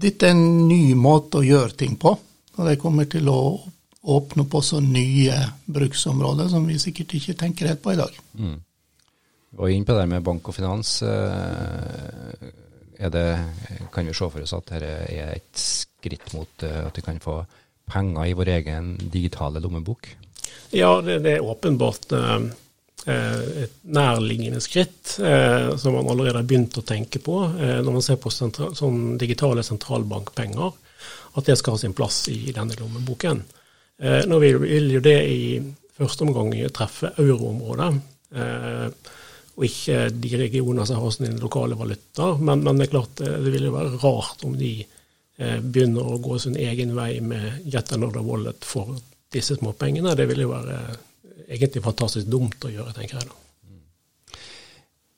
dette 0.00 0.28
er 0.28 0.34
en 0.34 0.66
ny 0.68 0.94
måte 0.98 1.40
å 1.40 1.46
gjøre 1.46 1.76
ting 1.78 1.96
på, 2.00 2.14
og 2.56 2.66
det 2.66 2.78
kommer 2.80 3.08
til 3.10 3.28
å 3.30 3.40
åpne 4.00 4.46
opp 4.46 4.56
også 4.60 4.80
nye 4.80 5.36
bruksområder 5.68 6.48
som 6.52 6.64
vi 6.68 6.78
sikkert 6.80 7.14
ikke 7.18 7.36
tenker 7.42 7.70
helt 7.70 7.82
på 7.84 7.94
i 7.94 8.00
dag. 8.00 8.16
Mm. 8.38 8.58
Og 9.58 9.74
inn 9.74 9.84
på 9.84 9.96
det 9.98 10.06
med 10.08 10.24
bank 10.24 10.48
og 10.48 10.56
finans, 10.56 11.00
eh, 11.02 12.50
det, 13.10 13.26
kan 13.92 14.06
vi 14.06 14.14
se 14.14 14.28
for 14.30 14.44
oss 14.44 14.54
at 14.56 14.72
dette 14.72 14.92
er 15.10 15.34
et 15.34 15.60
skritt 15.60 16.32
mot 16.36 16.64
eh, 16.64 16.80
at 16.86 16.96
vi 16.96 17.04
kan 17.04 17.20
få 17.20 17.40
penger 17.90 18.30
i 18.30 18.34
vår 18.38 18.52
egen 18.56 18.94
digitale 19.10 19.60
lommebok? 19.60 20.08
Ja, 20.70 21.00
det, 21.02 21.20
det 21.26 21.36
er 21.36 21.46
åpenbart 21.46 22.12
eh, 22.14 22.38
et 23.08 23.78
nærliggende 23.96 24.60
skritt 24.60 25.14
eh, 25.24 25.70
som 25.80 25.96
man 25.96 26.10
allerede 26.12 26.42
har 26.42 26.48
begynt 26.48 26.76
å 26.76 26.84
tenke 26.86 27.22
på 27.24 27.38
eh, 27.48 27.78
når 27.80 27.96
man 27.96 28.04
ser 28.04 28.18
på 28.20 28.32
sentra, 28.34 28.68
sånn 28.76 29.16
digitale 29.20 29.64
sentralbankpenger, 29.64 30.76
at 31.38 31.48
det 31.48 31.56
skal 31.56 31.76
ha 31.76 31.80
sin 31.80 31.96
plass 31.96 32.26
i 32.28 32.52
denne 32.52 32.76
lommeboken. 32.76 33.42
Eh, 34.02 34.20
nå 34.28 34.42
vil, 34.42 34.90
jo 34.92 35.00
det 35.04 35.18
i 35.32 35.40
første 35.96 36.26
omgang 36.28 36.52
treffe 36.76 37.14
euroområdet, 37.16 37.90
eh, 38.36 38.86
og 39.56 39.66
ikke 39.66 40.06
de 40.14 40.36
regioner 40.44 40.86
som 40.88 41.00
har 41.02 41.12
sin 41.12 41.40
lokale 41.40 41.76
valuta. 41.76 42.34
Men, 42.38 42.62
men, 42.64 42.78
det 42.78 42.88
er 42.88 42.94
klart 42.94 43.20
det 43.20 43.52
vil 43.52 43.66
jo 43.66 43.74
være 43.74 43.98
rart 44.00 44.44
om 44.48 44.54
de 44.56 44.74
Eh, 45.40 45.60
begynner 45.60 46.04
å 46.04 46.18
gå 46.20 46.36
sin 46.38 46.56
egen 46.60 46.90
vei 46.92 47.14
med 47.24 47.62
Jet 47.72 47.94
Another 47.96 48.20
Wallet 48.20 48.66
for 48.66 48.98
disse 49.32 49.56
småpengene. 49.56 50.12
Det 50.12 50.26
vil 50.28 50.42
jo 50.44 50.50
være 50.50 50.76
egentlig 51.50 51.82
fantastisk 51.84 52.28
dumt 52.30 52.64
å 52.64 52.72
gjøre, 52.72 52.94
tenker 52.96 53.20
jeg 53.20 53.30
da. 53.30 53.38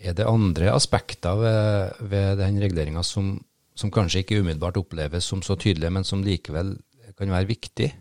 Er 0.03 0.15
det 0.19 0.27
andre 0.27 0.73
aspekter 0.75 1.39
ved, 1.39 1.99
ved 2.11 2.41
den 2.43 2.59
reguleringa 2.59 3.05
som, 3.07 3.37
som, 3.79 3.93
kanskje 3.95 4.25
ikke 4.25 4.41
umiddelbart 4.41 4.81
oppleves 4.81 5.29
som 5.31 5.45
så 5.47 5.55
tydelige, 5.55 5.93
men 5.95 6.07
som 6.09 6.25
likevel 6.27 6.75
kan 7.19 7.31
være 7.31 7.51
viktig? 7.53 7.93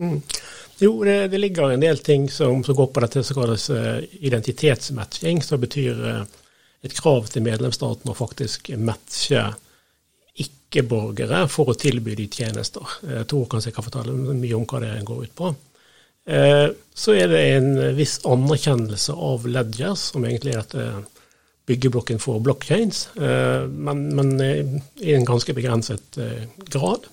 Mm. 0.00 0.22
Jo, 0.80 0.94
det, 1.04 1.16
det, 1.34 1.40
ligger 1.42 1.74
en 1.74 1.82
del 1.82 2.00
ting 2.00 2.24
som, 2.32 2.62
som 2.64 2.78
går 2.78 2.88
på 2.94 3.02
dette 3.04 3.24
som 3.26 3.36
kalles 3.36 3.68
uh, 3.70 4.00
identitetsmatching, 4.24 5.42
som 5.44 5.60
betyr 5.60 6.00
uh, 6.00 6.22
et 6.82 6.96
krav 6.96 7.28
til 7.30 7.44
medlemsstaten 7.44 8.10
å 8.10 8.16
faktisk 8.16 8.72
matche 8.80 9.44
ikke-borgere 10.72 11.44
for 11.52 11.70
å 11.70 11.76
tilby 11.78 12.16
de 12.18 12.26
tjenester. 12.32 12.96
Eh, 13.06 13.22
Tor 13.28 13.44
kan 13.50 13.62
sikkert 13.62 13.86
fortelle 13.90 14.14
mye 14.16 14.56
om 14.56 14.64
hva 14.66 14.80
det 14.82 14.94
går 15.06 15.26
ut 15.26 15.34
på. 15.36 15.52
Eh, 16.26 16.68
så 16.94 17.14
er 17.18 17.30
det 17.32 17.40
en 17.56 17.72
viss 17.96 18.20
anerkjennelse 18.28 19.14
av 19.16 19.48
ledger, 19.48 19.96
som 19.98 20.26
egentlig 20.26 20.54
er 20.54 20.62
dette 20.62 20.86
byggeblokken 21.66 22.20
for 22.22 22.42
blockchains, 22.42 23.08
eh, 23.16 23.64
men, 23.66 24.04
men 24.18 24.36
i 24.42 25.16
en 25.16 25.26
ganske 25.26 25.54
begrenset 25.56 26.20
grad. 26.70 27.08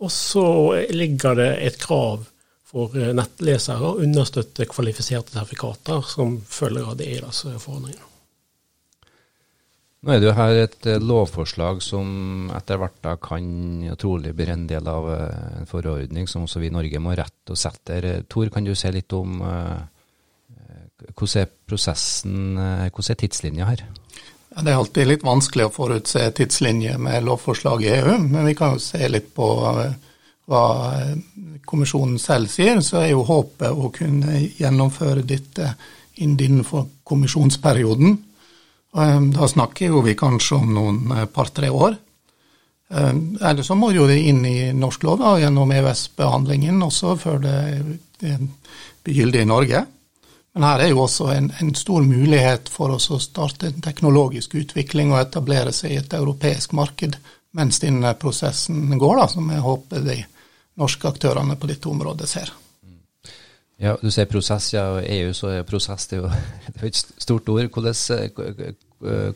Og 0.00 0.12
så 0.12 0.44
ligger 0.90 1.36
det 1.36 1.50
et 1.66 1.80
krav 1.80 2.24
for 2.70 2.94
nettlesere 2.94 3.88
å 3.88 3.98
understøtte 4.00 4.68
kvalifiserte 4.70 5.34
sertifikater 5.34 6.06
som 6.06 6.38
følger 6.46 6.92
av 6.92 6.96
det 7.00 7.10
EDAS-forordningen. 7.18 8.09
Nå 10.00 10.14
er 10.14 10.20
det 10.22 10.30
jo 10.30 10.32
her 10.32 10.58
et 10.62 10.86
eh, 10.88 11.02
lovforslag 11.04 11.82
som 11.84 12.48
etter 12.56 12.78
hvert 12.80 13.02
da 13.04 13.18
kan 13.20 13.44
trolig 14.00 14.32
bli 14.36 14.46
en 14.48 14.62
del 14.68 14.86
av 14.88 15.08
eh, 15.12 15.58
en 15.60 15.68
forordning 15.68 16.28
som 16.30 16.46
også 16.46 16.62
vi 16.62 16.70
i 16.70 16.72
Norge 16.72 17.02
må 17.04 17.12
rette 17.18 17.52
og 17.52 17.60
sette. 17.60 17.98
Eh, 17.98 18.22
Tor, 18.24 18.48
kan 18.52 18.64
du 18.64 18.72
si 18.72 18.92
litt 18.94 19.12
om 19.16 19.42
hvordan 21.00 21.42
er 21.42 21.50
prosessen, 21.68 22.56
hvordan 22.56 23.12
er 23.12 23.18
tidslinja 23.20 23.68
her? 23.68 23.84
Ja, 24.50 24.64
det 24.64 24.72
er 24.72 24.78
alltid 24.80 25.08
litt 25.08 25.24
vanskelig 25.24 25.68
å 25.68 25.74
forutse 25.74 26.24
tidslinje 26.36 26.96
med 27.00 27.24
lovforslag 27.28 27.84
i 27.84 27.92
EU, 27.98 28.16
men 28.24 28.48
vi 28.48 28.56
kan 28.56 28.74
jo 28.76 28.82
se 28.82 29.08
litt 29.08 29.30
på 29.36 29.46
hva 30.50 30.64
kommisjonen 31.68 32.18
selv 32.20 32.50
sier, 32.52 32.80
så 32.84 33.02
er 33.04 33.12
jo 33.12 33.24
håpet 33.28 33.70
å 33.70 33.92
kunne 33.94 34.40
gjennomføre 34.58 35.24
dette 35.28 35.74
innenfor 36.20 36.88
kommisjonsperioden. 37.06 38.18
Da 38.90 39.48
snakker 39.48 39.92
jo 39.92 40.00
vi 40.02 40.16
kanskje 40.18 40.56
om 40.58 40.72
noen 40.74 41.12
par-tre 41.30 41.68
år. 41.70 41.94
Eller 42.90 43.62
så 43.62 43.76
må 43.78 43.92
jo 43.94 44.08
det 44.10 44.18
inn 44.26 44.42
i 44.46 44.72
norsk 44.74 45.04
lov 45.06 45.20
da, 45.20 45.36
gjennom 45.38 45.70
EØS-behandlingen 45.70 46.82
også 46.82 47.14
før 47.20 47.38
det 47.44 47.58
blir 48.18 49.14
gyldig 49.14 49.44
i 49.44 49.48
Norge. 49.48 49.84
Men 50.52 50.66
her 50.66 50.82
er 50.82 50.90
jo 50.90 51.04
også 51.04 51.28
en, 51.30 51.52
en, 51.62 51.74
stor 51.78 52.02
mulighet 52.02 52.68
for 52.72 52.96
oss 52.96 53.06
å 53.14 53.20
starte 53.22 53.68
en 53.68 53.84
teknologisk 53.84 54.56
utvikling 54.58 55.12
og 55.14 55.20
etablere 55.20 55.72
seg 55.74 55.94
i 55.94 56.00
et 56.00 56.16
europeisk 56.18 56.74
marked 56.74 57.14
mens 57.54 57.78
denne 57.82 58.10
prosessen 58.18 58.90
går, 58.98 59.20
da, 59.22 59.28
som 59.30 59.46
jeg 59.50 59.62
håper 59.62 60.02
de 60.06 60.18
norske 60.82 61.06
aktørene 61.06 61.54
på 61.58 61.70
dette 61.70 61.90
området 61.90 62.28
ser. 62.30 62.50
Ja, 63.80 63.96
Du 64.02 64.10
sier 64.12 64.28
prosess, 64.28 64.72
ja. 64.74 64.86
og 64.94 65.04
EU 65.08 65.32
så 65.36 65.54
er 65.54 65.68
prosess 65.68 66.06
det 66.10 66.18
er 66.18 66.24
jo 66.24 66.30
det 66.74 66.82
er 66.82 66.88
et 66.90 67.04
stort 67.18 67.48
ord. 67.48 67.68
Hvordan, 67.72 67.94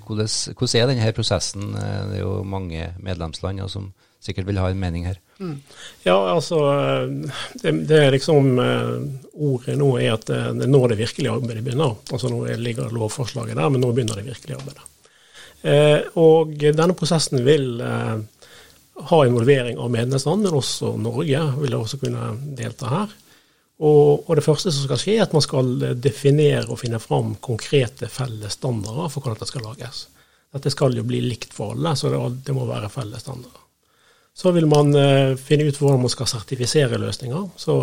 hvordan, 0.04 0.28
hvordan 0.58 0.80
er 0.80 0.90
denne 0.92 1.12
prosessen? 1.16 1.70
Det 1.72 2.18
er 2.18 2.24
jo 2.24 2.42
mange 2.44 2.90
medlemsland 3.00 3.62
som 3.72 3.92
sikkert 4.24 4.48
vil 4.48 4.60
ha 4.60 4.70
en 4.72 4.80
mening 4.80 5.06
her. 5.08 5.18
Mm. 5.38 5.58
Ja, 6.04 6.16
altså 6.32 6.58
det, 7.60 7.72
det, 7.88 7.98
er 7.98 8.12
liksom 8.14 8.58
eh, 8.62 8.92
Ordet 9.34 9.74
nå 9.80 9.88
er 9.98 10.14
at 10.14 10.28
det, 10.30 10.38
det 10.60 10.68
er 10.68 10.70
nå 10.70 10.80
det 10.88 11.00
virkelige 11.00 11.32
arbeidet 11.34 11.64
begynner. 11.66 11.96
Altså 12.08 12.30
Nå 12.32 12.44
ligger 12.60 12.94
lovforslaget 12.94 13.58
der, 13.58 13.72
men 13.72 13.82
nå 13.82 13.90
begynner 13.92 14.20
det 14.20 14.28
virkelige 14.28 14.60
arbeidet. 14.60 14.86
Eh, 15.64 16.00
og 16.20 16.54
denne 16.60 16.96
prosessen 16.96 17.44
vil 17.44 17.80
eh, 17.82 18.16
ha 19.10 19.20
involvering 19.26 19.80
av 19.80 19.92
medlemsland, 19.92 20.46
men 20.46 20.56
også 20.60 20.94
Norge 21.00 21.44
vil 21.60 21.76
også 21.80 22.00
kunne 22.04 22.30
delta 22.56 22.92
her. 22.92 23.14
Og, 23.82 24.28
og, 24.28 24.36
det 24.38 24.44
første 24.44 24.70
som 24.70 24.86
skal 24.86 25.00
skje, 25.00 25.16
er 25.18 25.24
at 25.24 25.34
man 25.34 25.42
skal 25.42 25.72
definere 25.98 26.68
og 26.70 26.78
finne 26.78 27.00
fram 27.02 27.34
konkrete 27.42 28.06
felles 28.12 28.54
standarder 28.60 29.10
for 29.10 29.20
hvordan 29.20 29.40
dette 29.40 29.50
skal 29.50 29.66
lages. 29.66 30.06
Dette 30.54 30.70
skal 30.70 30.94
jo 30.94 31.02
bli 31.06 31.18
likt 31.24 31.56
for 31.56 31.74
alle, 31.74 31.96
så 31.98 32.12
det, 32.12 32.20
det 32.46 32.54
må 32.54 32.68
være 32.68 32.92
felles 32.92 33.24
standarder. 33.26 33.64
Så 34.34 34.50
vil 34.54 34.66
man 34.70 34.94
eh, 34.98 35.34
finne 35.38 35.66
ut 35.66 35.78
hvordan 35.78 36.04
man 36.04 36.12
skal 36.12 36.30
sertifisere 36.30 36.98
løsninger, 37.02 37.48
så, 37.58 37.78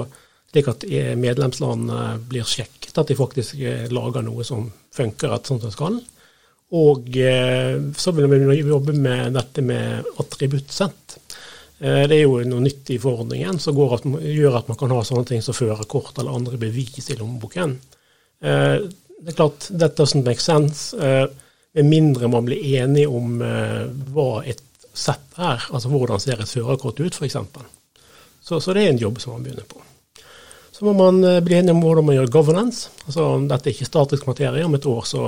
slik 0.51 0.67
at 0.71 0.83
eh, 0.87 1.13
medlemslandene 1.19 2.17
blir 2.27 2.47
sjekket 2.47 2.97
at 2.99 3.07
de 3.07 3.15
faktisk 3.15 3.55
uh, 3.55 3.85
lager 3.87 4.25
noe 4.25 4.43
som 4.43 4.65
funker 4.91 5.37
sånn 5.37 5.61
som 5.61 5.61
det 5.63 5.75
skal. 5.75 5.99
Og 6.75 7.07
eh, 7.19 7.77
så 7.99 8.13
vil 8.15 8.31
vi 8.31 8.59
jobbe 8.59 8.95
med 8.95 9.35
dette 9.35 9.63
med 9.63 10.07
attributtsett. 10.19 11.17
Det 11.81 12.13
er 12.13 12.19
jo 12.21 12.35
noe 12.45 12.61
nytt 12.61 12.91
i 12.93 12.99
forordningen 13.01 13.57
som 13.57 13.73
gjør 13.73 14.57
at 14.59 14.67
man 14.69 14.77
kan 14.77 14.91
ha 14.93 14.99
sånne 15.01 15.25
ting 15.25 15.39
som 15.41 15.55
førerkort 15.57 16.19
eller 16.21 16.35
andre 16.37 16.59
bevis 16.61 17.07
i 17.09 17.15
lommeboken. 17.17 17.73
Det 18.37 19.31
er 19.31 19.37
klart, 19.37 19.65
that 19.73 19.97
doesn't 19.97 20.21
make 20.21 20.43
sense. 20.45 20.93
Med 20.93 21.89
mindre 21.89 22.29
man 22.29 22.45
blir 22.45 22.61
enig 22.83 23.07
om 23.09 23.41
hva 24.13 24.29
et 24.45 24.61
sett 24.93 25.39
er. 25.39 25.65
Altså 25.71 25.89
hvordan 25.89 26.21
ser 26.21 26.41
et 26.41 26.53
førerkort 26.53 27.01
ut, 27.01 27.17
f.eks. 27.17 27.37
Så, 28.41 28.59
så 28.59 28.73
det 28.73 28.85
er 28.85 28.93
en 28.93 29.01
jobb 29.01 29.21
som 29.21 29.35
man 29.35 29.45
begynner 29.45 29.67
på. 29.69 29.81
Så 30.71 30.87
må 30.87 30.95
man 30.97 31.21
eh, 31.23 31.41
bli 31.45 31.59
enig 31.59 31.75
om 31.75 31.83
hvordan 31.83 32.07
man 32.07 32.17
gjør 32.17 32.31
governance. 32.33 32.89
Altså 33.05 33.27
Dette 33.45 33.69
er 33.69 33.75
ikke 33.75 33.89
statisk 33.89 34.25
materie. 34.25 34.65
Om 34.65 34.79
et 34.79 34.87
år 34.89 35.05
så 35.05 35.27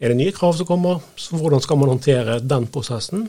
er 0.00 0.12
det 0.12 0.16
nye 0.16 0.32
krav 0.32 0.56
som 0.56 0.68
kommer. 0.68 1.02
Så 1.20 1.36
hvordan 1.36 1.60
skal 1.60 1.80
man 1.80 1.92
håndtere 1.92 2.38
den 2.40 2.68
prosessen? 2.72 3.26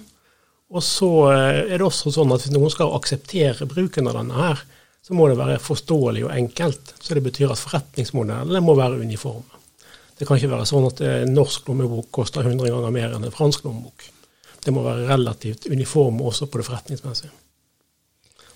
Og 0.69 0.85
så 0.85 1.09
eh, 1.31 1.61
er 1.65 1.77
det 1.77 1.87
også 1.87 2.13
sånn 2.13 2.33
at 2.35 2.45
hvis 2.45 2.53
noen 2.53 2.73
skal 2.73 2.93
akseptere 2.97 3.69
bruken 3.69 4.09
av 4.09 4.19
denne 4.19 4.37
her, 4.37 4.61
så 5.05 5.15
må 5.17 5.29
det 5.29 5.39
være 5.39 5.61
forståelig 5.63 6.27
og 6.27 6.35
enkelt. 6.35 6.93
Så 6.99 7.17
det 7.17 7.23
betyr 7.25 7.53
at 7.53 7.61
forretningsmodellene 7.61 8.61
må 8.61 8.75
være 8.77 9.01
uniforme. 9.01 9.57
Det 10.19 10.27
kan 10.27 10.37
ikke 10.37 10.51
være 10.51 10.67
sånn 10.67 10.89
at 10.89 11.01
en 11.07 11.33
norsk 11.33 11.69
lommebok 11.71 12.09
koster 12.13 12.43
100 12.43 12.73
ganger 12.73 12.91
mer 12.93 13.13
enn 13.15 13.23
en 13.23 13.33
fransk 13.33 13.63
lommebok 13.65 14.09
det 14.65 14.73
må 14.75 14.83
være 14.83 15.07
relativt 15.09 15.67
uniform 15.71 16.19
også 16.25 16.49
på 16.49 16.59
det 16.59 16.67
forretningsmessige. 16.67 17.31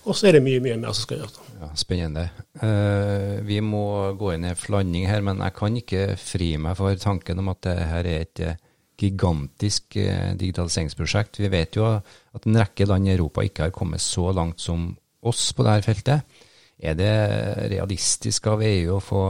Og 0.04 0.16
så 0.16 0.28
er 0.28 0.36
det 0.36 0.44
mye 0.44 0.60
mye 0.60 0.76
mer 0.76 0.92
som 0.92 1.06
skal 1.06 1.22
gjøres. 1.22 1.38
Ja, 1.62 1.70
spennende. 1.80 2.26
Uh, 2.60 3.40
vi 3.46 3.62
må 3.64 4.12
gå 4.20 4.34
inn 4.34 4.44
i 4.44 4.52
flanding 4.58 5.06
her, 5.08 5.24
men 5.24 5.40
jeg 5.40 5.56
kan 5.56 5.78
ikke 5.80 6.02
fri 6.20 6.50
meg 6.60 6.76
for 6.76 7.00
tanken 7.00 7.40
om 7.40 7.48
at 7.54 7.62
dette 7.64 7.86
er 8.00 8.10
et 8.12 8.44
gigantisk 9.00 9.98
uh, 10.00 10.32
digitaliseringsprosjekt. 10.38 11.40
Vi 11.42 11.50
vet 11.52 11.78
jo 11.78 11.86
at 11.88 12.48
en 12.48 12.60
rekke 12.60 12.88
land 12.88 13.08
i 13.08 13.14
Europa 13.16 13.44
ikke 13.44 13.68
har 13.68 13.74
kommet 13.74 14.02
så 14.04 14.30
langt 14.36 14.62
som 14.62 14.92
oss 15.24 15.48
på 15.56 15.66
dette 15.66 15.88
feltet. 15.88 16.40
Er 16.84 16.96
det 16.98 17.12
realistisk 17.72 18.48
av 18.50 18.62
EU 18.66 18.96
å 18.96 19.02
få, 19.02 19.24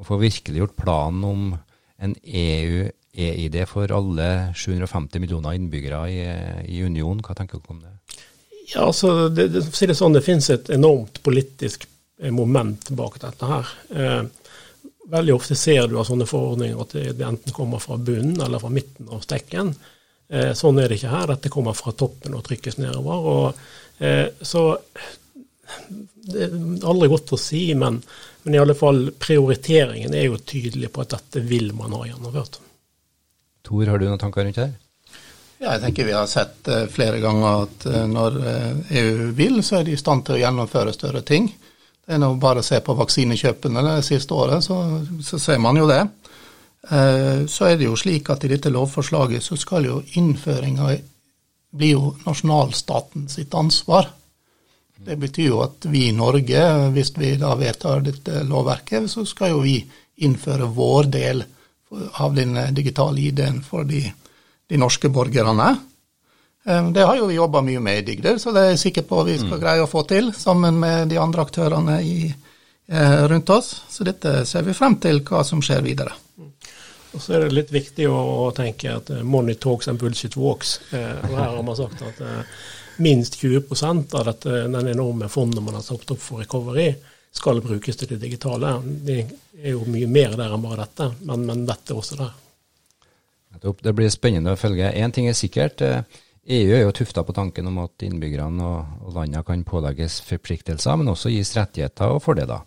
å 0.00 0.06
få 0.06 0.18
virkeliggjort 0.18 0.78
planen 0.80 1.26
om 1.28 1.50
en 2.02 2.14
EU 2.24 2.86
EID 3.16 3.62
for 3.68 3.92
alle 3.94 4.52
750 4.54 5.22
millioner 5.22 5.56
innbyggere 5.56 6.00
i, 6.12 6.22
i 6.76 6.82
unionen. 6.84 7.22
Hva 7.24 7.36
tenker 7.36 7.60
dere 7.60 7.74
om 7.74 7.82
det? 7.84 7.92
Ja, 8.74 8.88
altså, 8.88 9.28
det, 9.30 9.48
det, 9.54 9.62
det 9.70 9.96
sånn, 9.96 10.16
det 10.16 10.24
finnes 10.26 10.48
et 10.52 10.68
enormt 10.74 11.22
politisk 11.24 11.86
eh, 11.86 12.32
moment 12.34 12.90
bak 12.98 13.20
dette 13.22 13.50
her. 13.50 13.72
Eh, 13.94 14.22
veldig 15.10 15.34
ofte 15.34 15.56
ser 15.58 15.88
du 15.88 15.98
av 16.00 16.06
sånne 16.08 16.26
forordninger 16.28 16.80
at 16.82 16.94
det, 16.96 17.24
enten 17.24 17.54
kommer 17.54 17.82
fra 17.82 17.98
bunnen 17.98 18.40
eller 18.42 18.62
fra 18.62 18.70
midten 18.72 19.10
av 19.12 19.22
stekken. 19.24 19.74
Eh, 20.28 20.52
sånn 20.58 20.80
er 20.82 20.90
det 20.90 20.98
ikke 20.98 21.12
her. 21.12 21.28
Dette 21.34 21.52
kommer 21.52 21.76
fra 21.78 21.94
toppen 21.94 22.34
og 22.34 22.44
trykkes 22.46 22.80
nedover. 22.82 23.28
Og, 23.32 23.66
eh, 24.02 24.26
så 24.42 24.64
det 26.26 26.48
er 26.48 26.56
aldri 26.86 27.10
godt 27.10 27.34
å 27.34 27.40
si, 27.40 27.68
men, 27.78 28.00
men 28.42 28.56
i 28.56 28.62
alle 28.62 28.74
fall 28.78 29.12
prioriteringen 29.18 30.14
er 30.14 30.28
jo 30.28 30.40
tydelig 30.42 30.90
på 30.94 31.04
at 31.04 31.14
dette 31.18 31.44
vil 31.46 31.70
man 31.78 31.94
ha 31.94 32.06
gjennomført. 32.08 32.60
Tor, 33.66 33.86
har 33.86 33.98
du 33.98 34.06
noen 34.06 34.22
tanker 34.22 34.46
rundt 34.46 34.60
her? 34.62 34.74
Ja, 35.56 35.72
jeg 35.72 35.86
tenker 35.86 36.06
vi 36.06 36.14
har 36.14 36.26
sett 36.28 36.68
uh, 36.68 36.84
flere 36.92 37.20
ganger 37.22 37.62
at 37.64 37.86
uh, 37.88 38.02
når 38.10 38.34
eh, 38.44 38.96
EU 39.00 39.30
vil, 39.38 39.62
så 39.64 39.78
er 39.78 39.86
de 39.86 39.94
i 39.96 40.00
stand 40.00 40.26
til 40.26 40.36
å 40.36 40.42
gjennomføre 40.42 40.92
større 40.92 41.22
ting. 41.26 41.48
Det 42.06 42.14
er 42.14 42.22
nå 42.22 42.28
bare 42.38 42.62
å 42.62 42.66
se 42.66 42.78
på 42.84 42.94
vaksinekjøpene 42.94 43.82
det 43.82 43.96
siste 44.06 44.34
året, 44.34 44.62
så, 44.62 44.76
så 45.26 45.40
ser 45.42 45.58
man 45.58 45.78
jo 45.80 45.88
det. 45.90 46.04
Så 47.50 47.66
er 47.66 47.80
det 47.80 47.88
jo 47.88 47.96
slik 47.98 48.30
at 48.30 48.44
i 48.46 48.50
dette 48.52 48.70
lovforslaget 48.70 49.42
så 49.42 49.58
skal 49.58 49.88
jo 49.88 49.96
innføringa 50.14 50.92
bli 51.76 51.90
jo 51.90 52.12
nasjonalstaten 52.24 53.26
sitt 53.28 53.54
ansvar. 53.54 54.08
Det 54.96 55.16
betyr 55.20 55.50
jo 55.50 55.60
at 55.64 55.86
vi 55.92 56.06
i 56.08 56.14
Norge, 56.16 56.62
hvis 56.94 57.12
vi 57.18 57.34
da 57.40 57.52
vedtar 57.58 58.04
dette 58.06 58.42
lovverket, 58.48 59.10
så 59.10 59.26
skal 59.28 59.52
jo 59.52 59.64
vi 59.66 59.76
innføre 60.24 60.70
vår 60.72 61.10
del 61.12 61.42
av 62.22 62.34
den 62.34 62.56
eh, 62.56 62.72
digitale 62.74 63.20
ID-en 63.28 63.60
for 63.64 63.84
de, 63.86 64.00
de, 64.66 64.78
norske 64.80 65.10
borgerne. 65.12 65.68
Eh, 66.66 66.90
det 66.90 67.04
har 67.06 67.16
jo 67.16 67.26
vi 67.26 67.38
jobba 67.38 67.62
mye 67.62 67.80
med 67.80 67.98
i 67.98 68.02
Digder, 68.02 68.38
så 68.38 68.52
det 68.52 68.62
er 68.62 68.72
jeg 68.74 68.82
sikker 68.88 69.06
på 69.06 69.22
vi 69.28 69.38
skal 69.38 69.54
mm. 69.54 69.62
greie 69.62 69.84
å 69.84 69.90
få 69.90 70.02
til, 70.10 70.32
sammen 70.34 70.80
med 70.82 71.12
de 71.12 71.20
andre 71.22 71.46
aktørene 71.46 72.00
i, 72.02 72.18
eh, 72.88 73.18
rundt 73.30 73.50
oss. 73.54 73.72
Så 73.88 74.06
dette 74.06 74.40
ser 74.50 74.66
vi 74.66 74.74
frem 74.74 74.98
til 75.02 75.22
hva 75.26 75.44
som 75.46 75.62
skjer 75.62 75.84
videre. 75.86 76.16
Og 77.16 77.22
så 77.22 77.36
er 77.36 77.46
det 77.46 77.54
litt 77.54 77.70
viktig 77.72 78.08
å, 78.10 78.16
å 78.46 78.48
tenke 78.52 78.90
at 78.92 79.12
money 79.24 79.54
talks 79.54 79.88
and 79.88 80.00
bullshit 80.02 80.34
walks. 80.36 80.80
og 80.90 81.30
her 81.32 81.54
har 81.54 81.62
man 81.64 81.78
sagt 81.78 82.02
at 82.04 82.18
minst 83.00 83.38
20% 83.40 84.14
av 84.18 84.26
dette, 84.26 84.50
den 84.68 84.90
enorme 84.90 85.28
fondet 85.32 85.64
man 85.64 85.78
har 85.78 85.84
satt 85.86 86.10
opp 86.12 86.20
for 86.20 86.42
recovery, 86.42 86.90
skal 87.32 87.62
brukes 87.64 87.96
til 87.96 88.10
det 88.10 88.20
digitale. 88.20 88.74
Det 88.84 89.16
er 89.62 89.72
jo 89.72 89.86
mye 89.88 90.08
mer 90.08 90.36
der 90.36 90.52
enn 90.52 90.64
bare 90.64 90.84
dette, 90.84 91.10
men, 91.28 91.46
men 91.48 91.64
dette 91.68 91.92
er 91.92 92.02
også 92.02 92.20
der. 92.20 92.36
Det 93.80 93.92
blir 93.96 94.12
spennende 94.12 94.52
å 94.52 94.60
følge. 94.60 94.92
Én 94.92 95.12
ting 95.12 95.30
er 95.30 95.36
sikkert. 95.36 95.80
Eh, 95.80 96.04
e 96.46 96.60
er 96.70 96.84
jo 96.84 96.92
tufta 96.94 97.24
på 97.26 97.34
tanken 97.34 97.66
om 97.66 97.80
at 97.82 98.04
innbyggerne 98.06 98.64
og, 98.64 99.14
landene 99.14 99.42
kan 99.46 99.64
pålegges 99.66 100.20
forpliktelser, 100.28 100.96
men 100.96 101.10
også 101.10 101.32
gis 101.34 101.54
rettigheter 101.56 102.14
og 102.14 102.22
fordeler. 102.22 102.62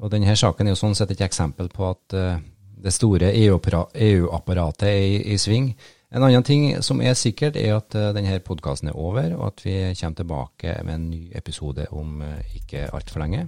Og 0.00 0.12
Denne 0.12 0.36
saken 0.36 0.66
er 0.66 0.74
jo 0.74 0.80
sånn 0.80 0.96
sett 0.96 1.12
et 1.12 1.24
eksempel 1.24 1.68
på 1.72 1.86
at 1.88 2.16
uh, 2.16 2.40
det 2.76 2.92
store 2.92 3.32
EU-apparatet 3.32 4.88
er 4.88 5.02
i, 5.02 5.20
i, 5.32 5.38
sving. 5.40 5.70
En 6.12 6.24
annen 6.24 6.44
ting 6.44 6.68
som 6.84 7.00
er 7.00 7.16
sikkert, 7.16 7.56
er 7.56 7.78
at 7.78 7.96
uh, 7.96 8.10
denne 8.16 8.40
podkasten 8.44 8.92
er 8.92 8.98
over, 9.00 9.32
og 9.38 9.46
at 9.52 9.64
vi 9.64 9.78
kommer 9.96 10.20
tilbake 10.20 10.80
med 10.84 10.94
en 10.94 11.06
ny 11.10 11.22
episode 11.36 11.88
om 11.96 12.20
uh, 12.24 12.56
ikke 12.60 12.90
altfor 12.92 13.24
lenge. 13.24 13.46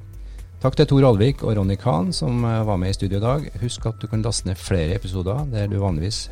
Takk 0.58 0.74
til 0.74 0.88
Tor 0.90 1.04
Alvik 1.06 1.44
og 1.46 1.54
Ronny 1.54 1.76
Kahn 1.78 2.08
som 2.12 2.42
eh, 2.42 2.64
var 2.66 2.80
med 2.82 2.90
i 2.90 2.96
studio 2.96 3.20
i 3.20 3.22
dag. 3.22 3.46
Husk 3.62 3.87
at 3.87 4.02
du 4.02 4.08
kan 4.11 4.26
laste 4.26 4.50
ned 4.50 4.58
flere 4.58 4.98
episoder 4.98 5.46
der 5.52 5.70
du 5.70 5.78
vanligvis 5.78 6.24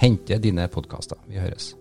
henter 0.00 0.40
dine 0.40 0.68
podkaster. 0.72 1.20
Vi 1.28 1.36
høres. 1.36 1.74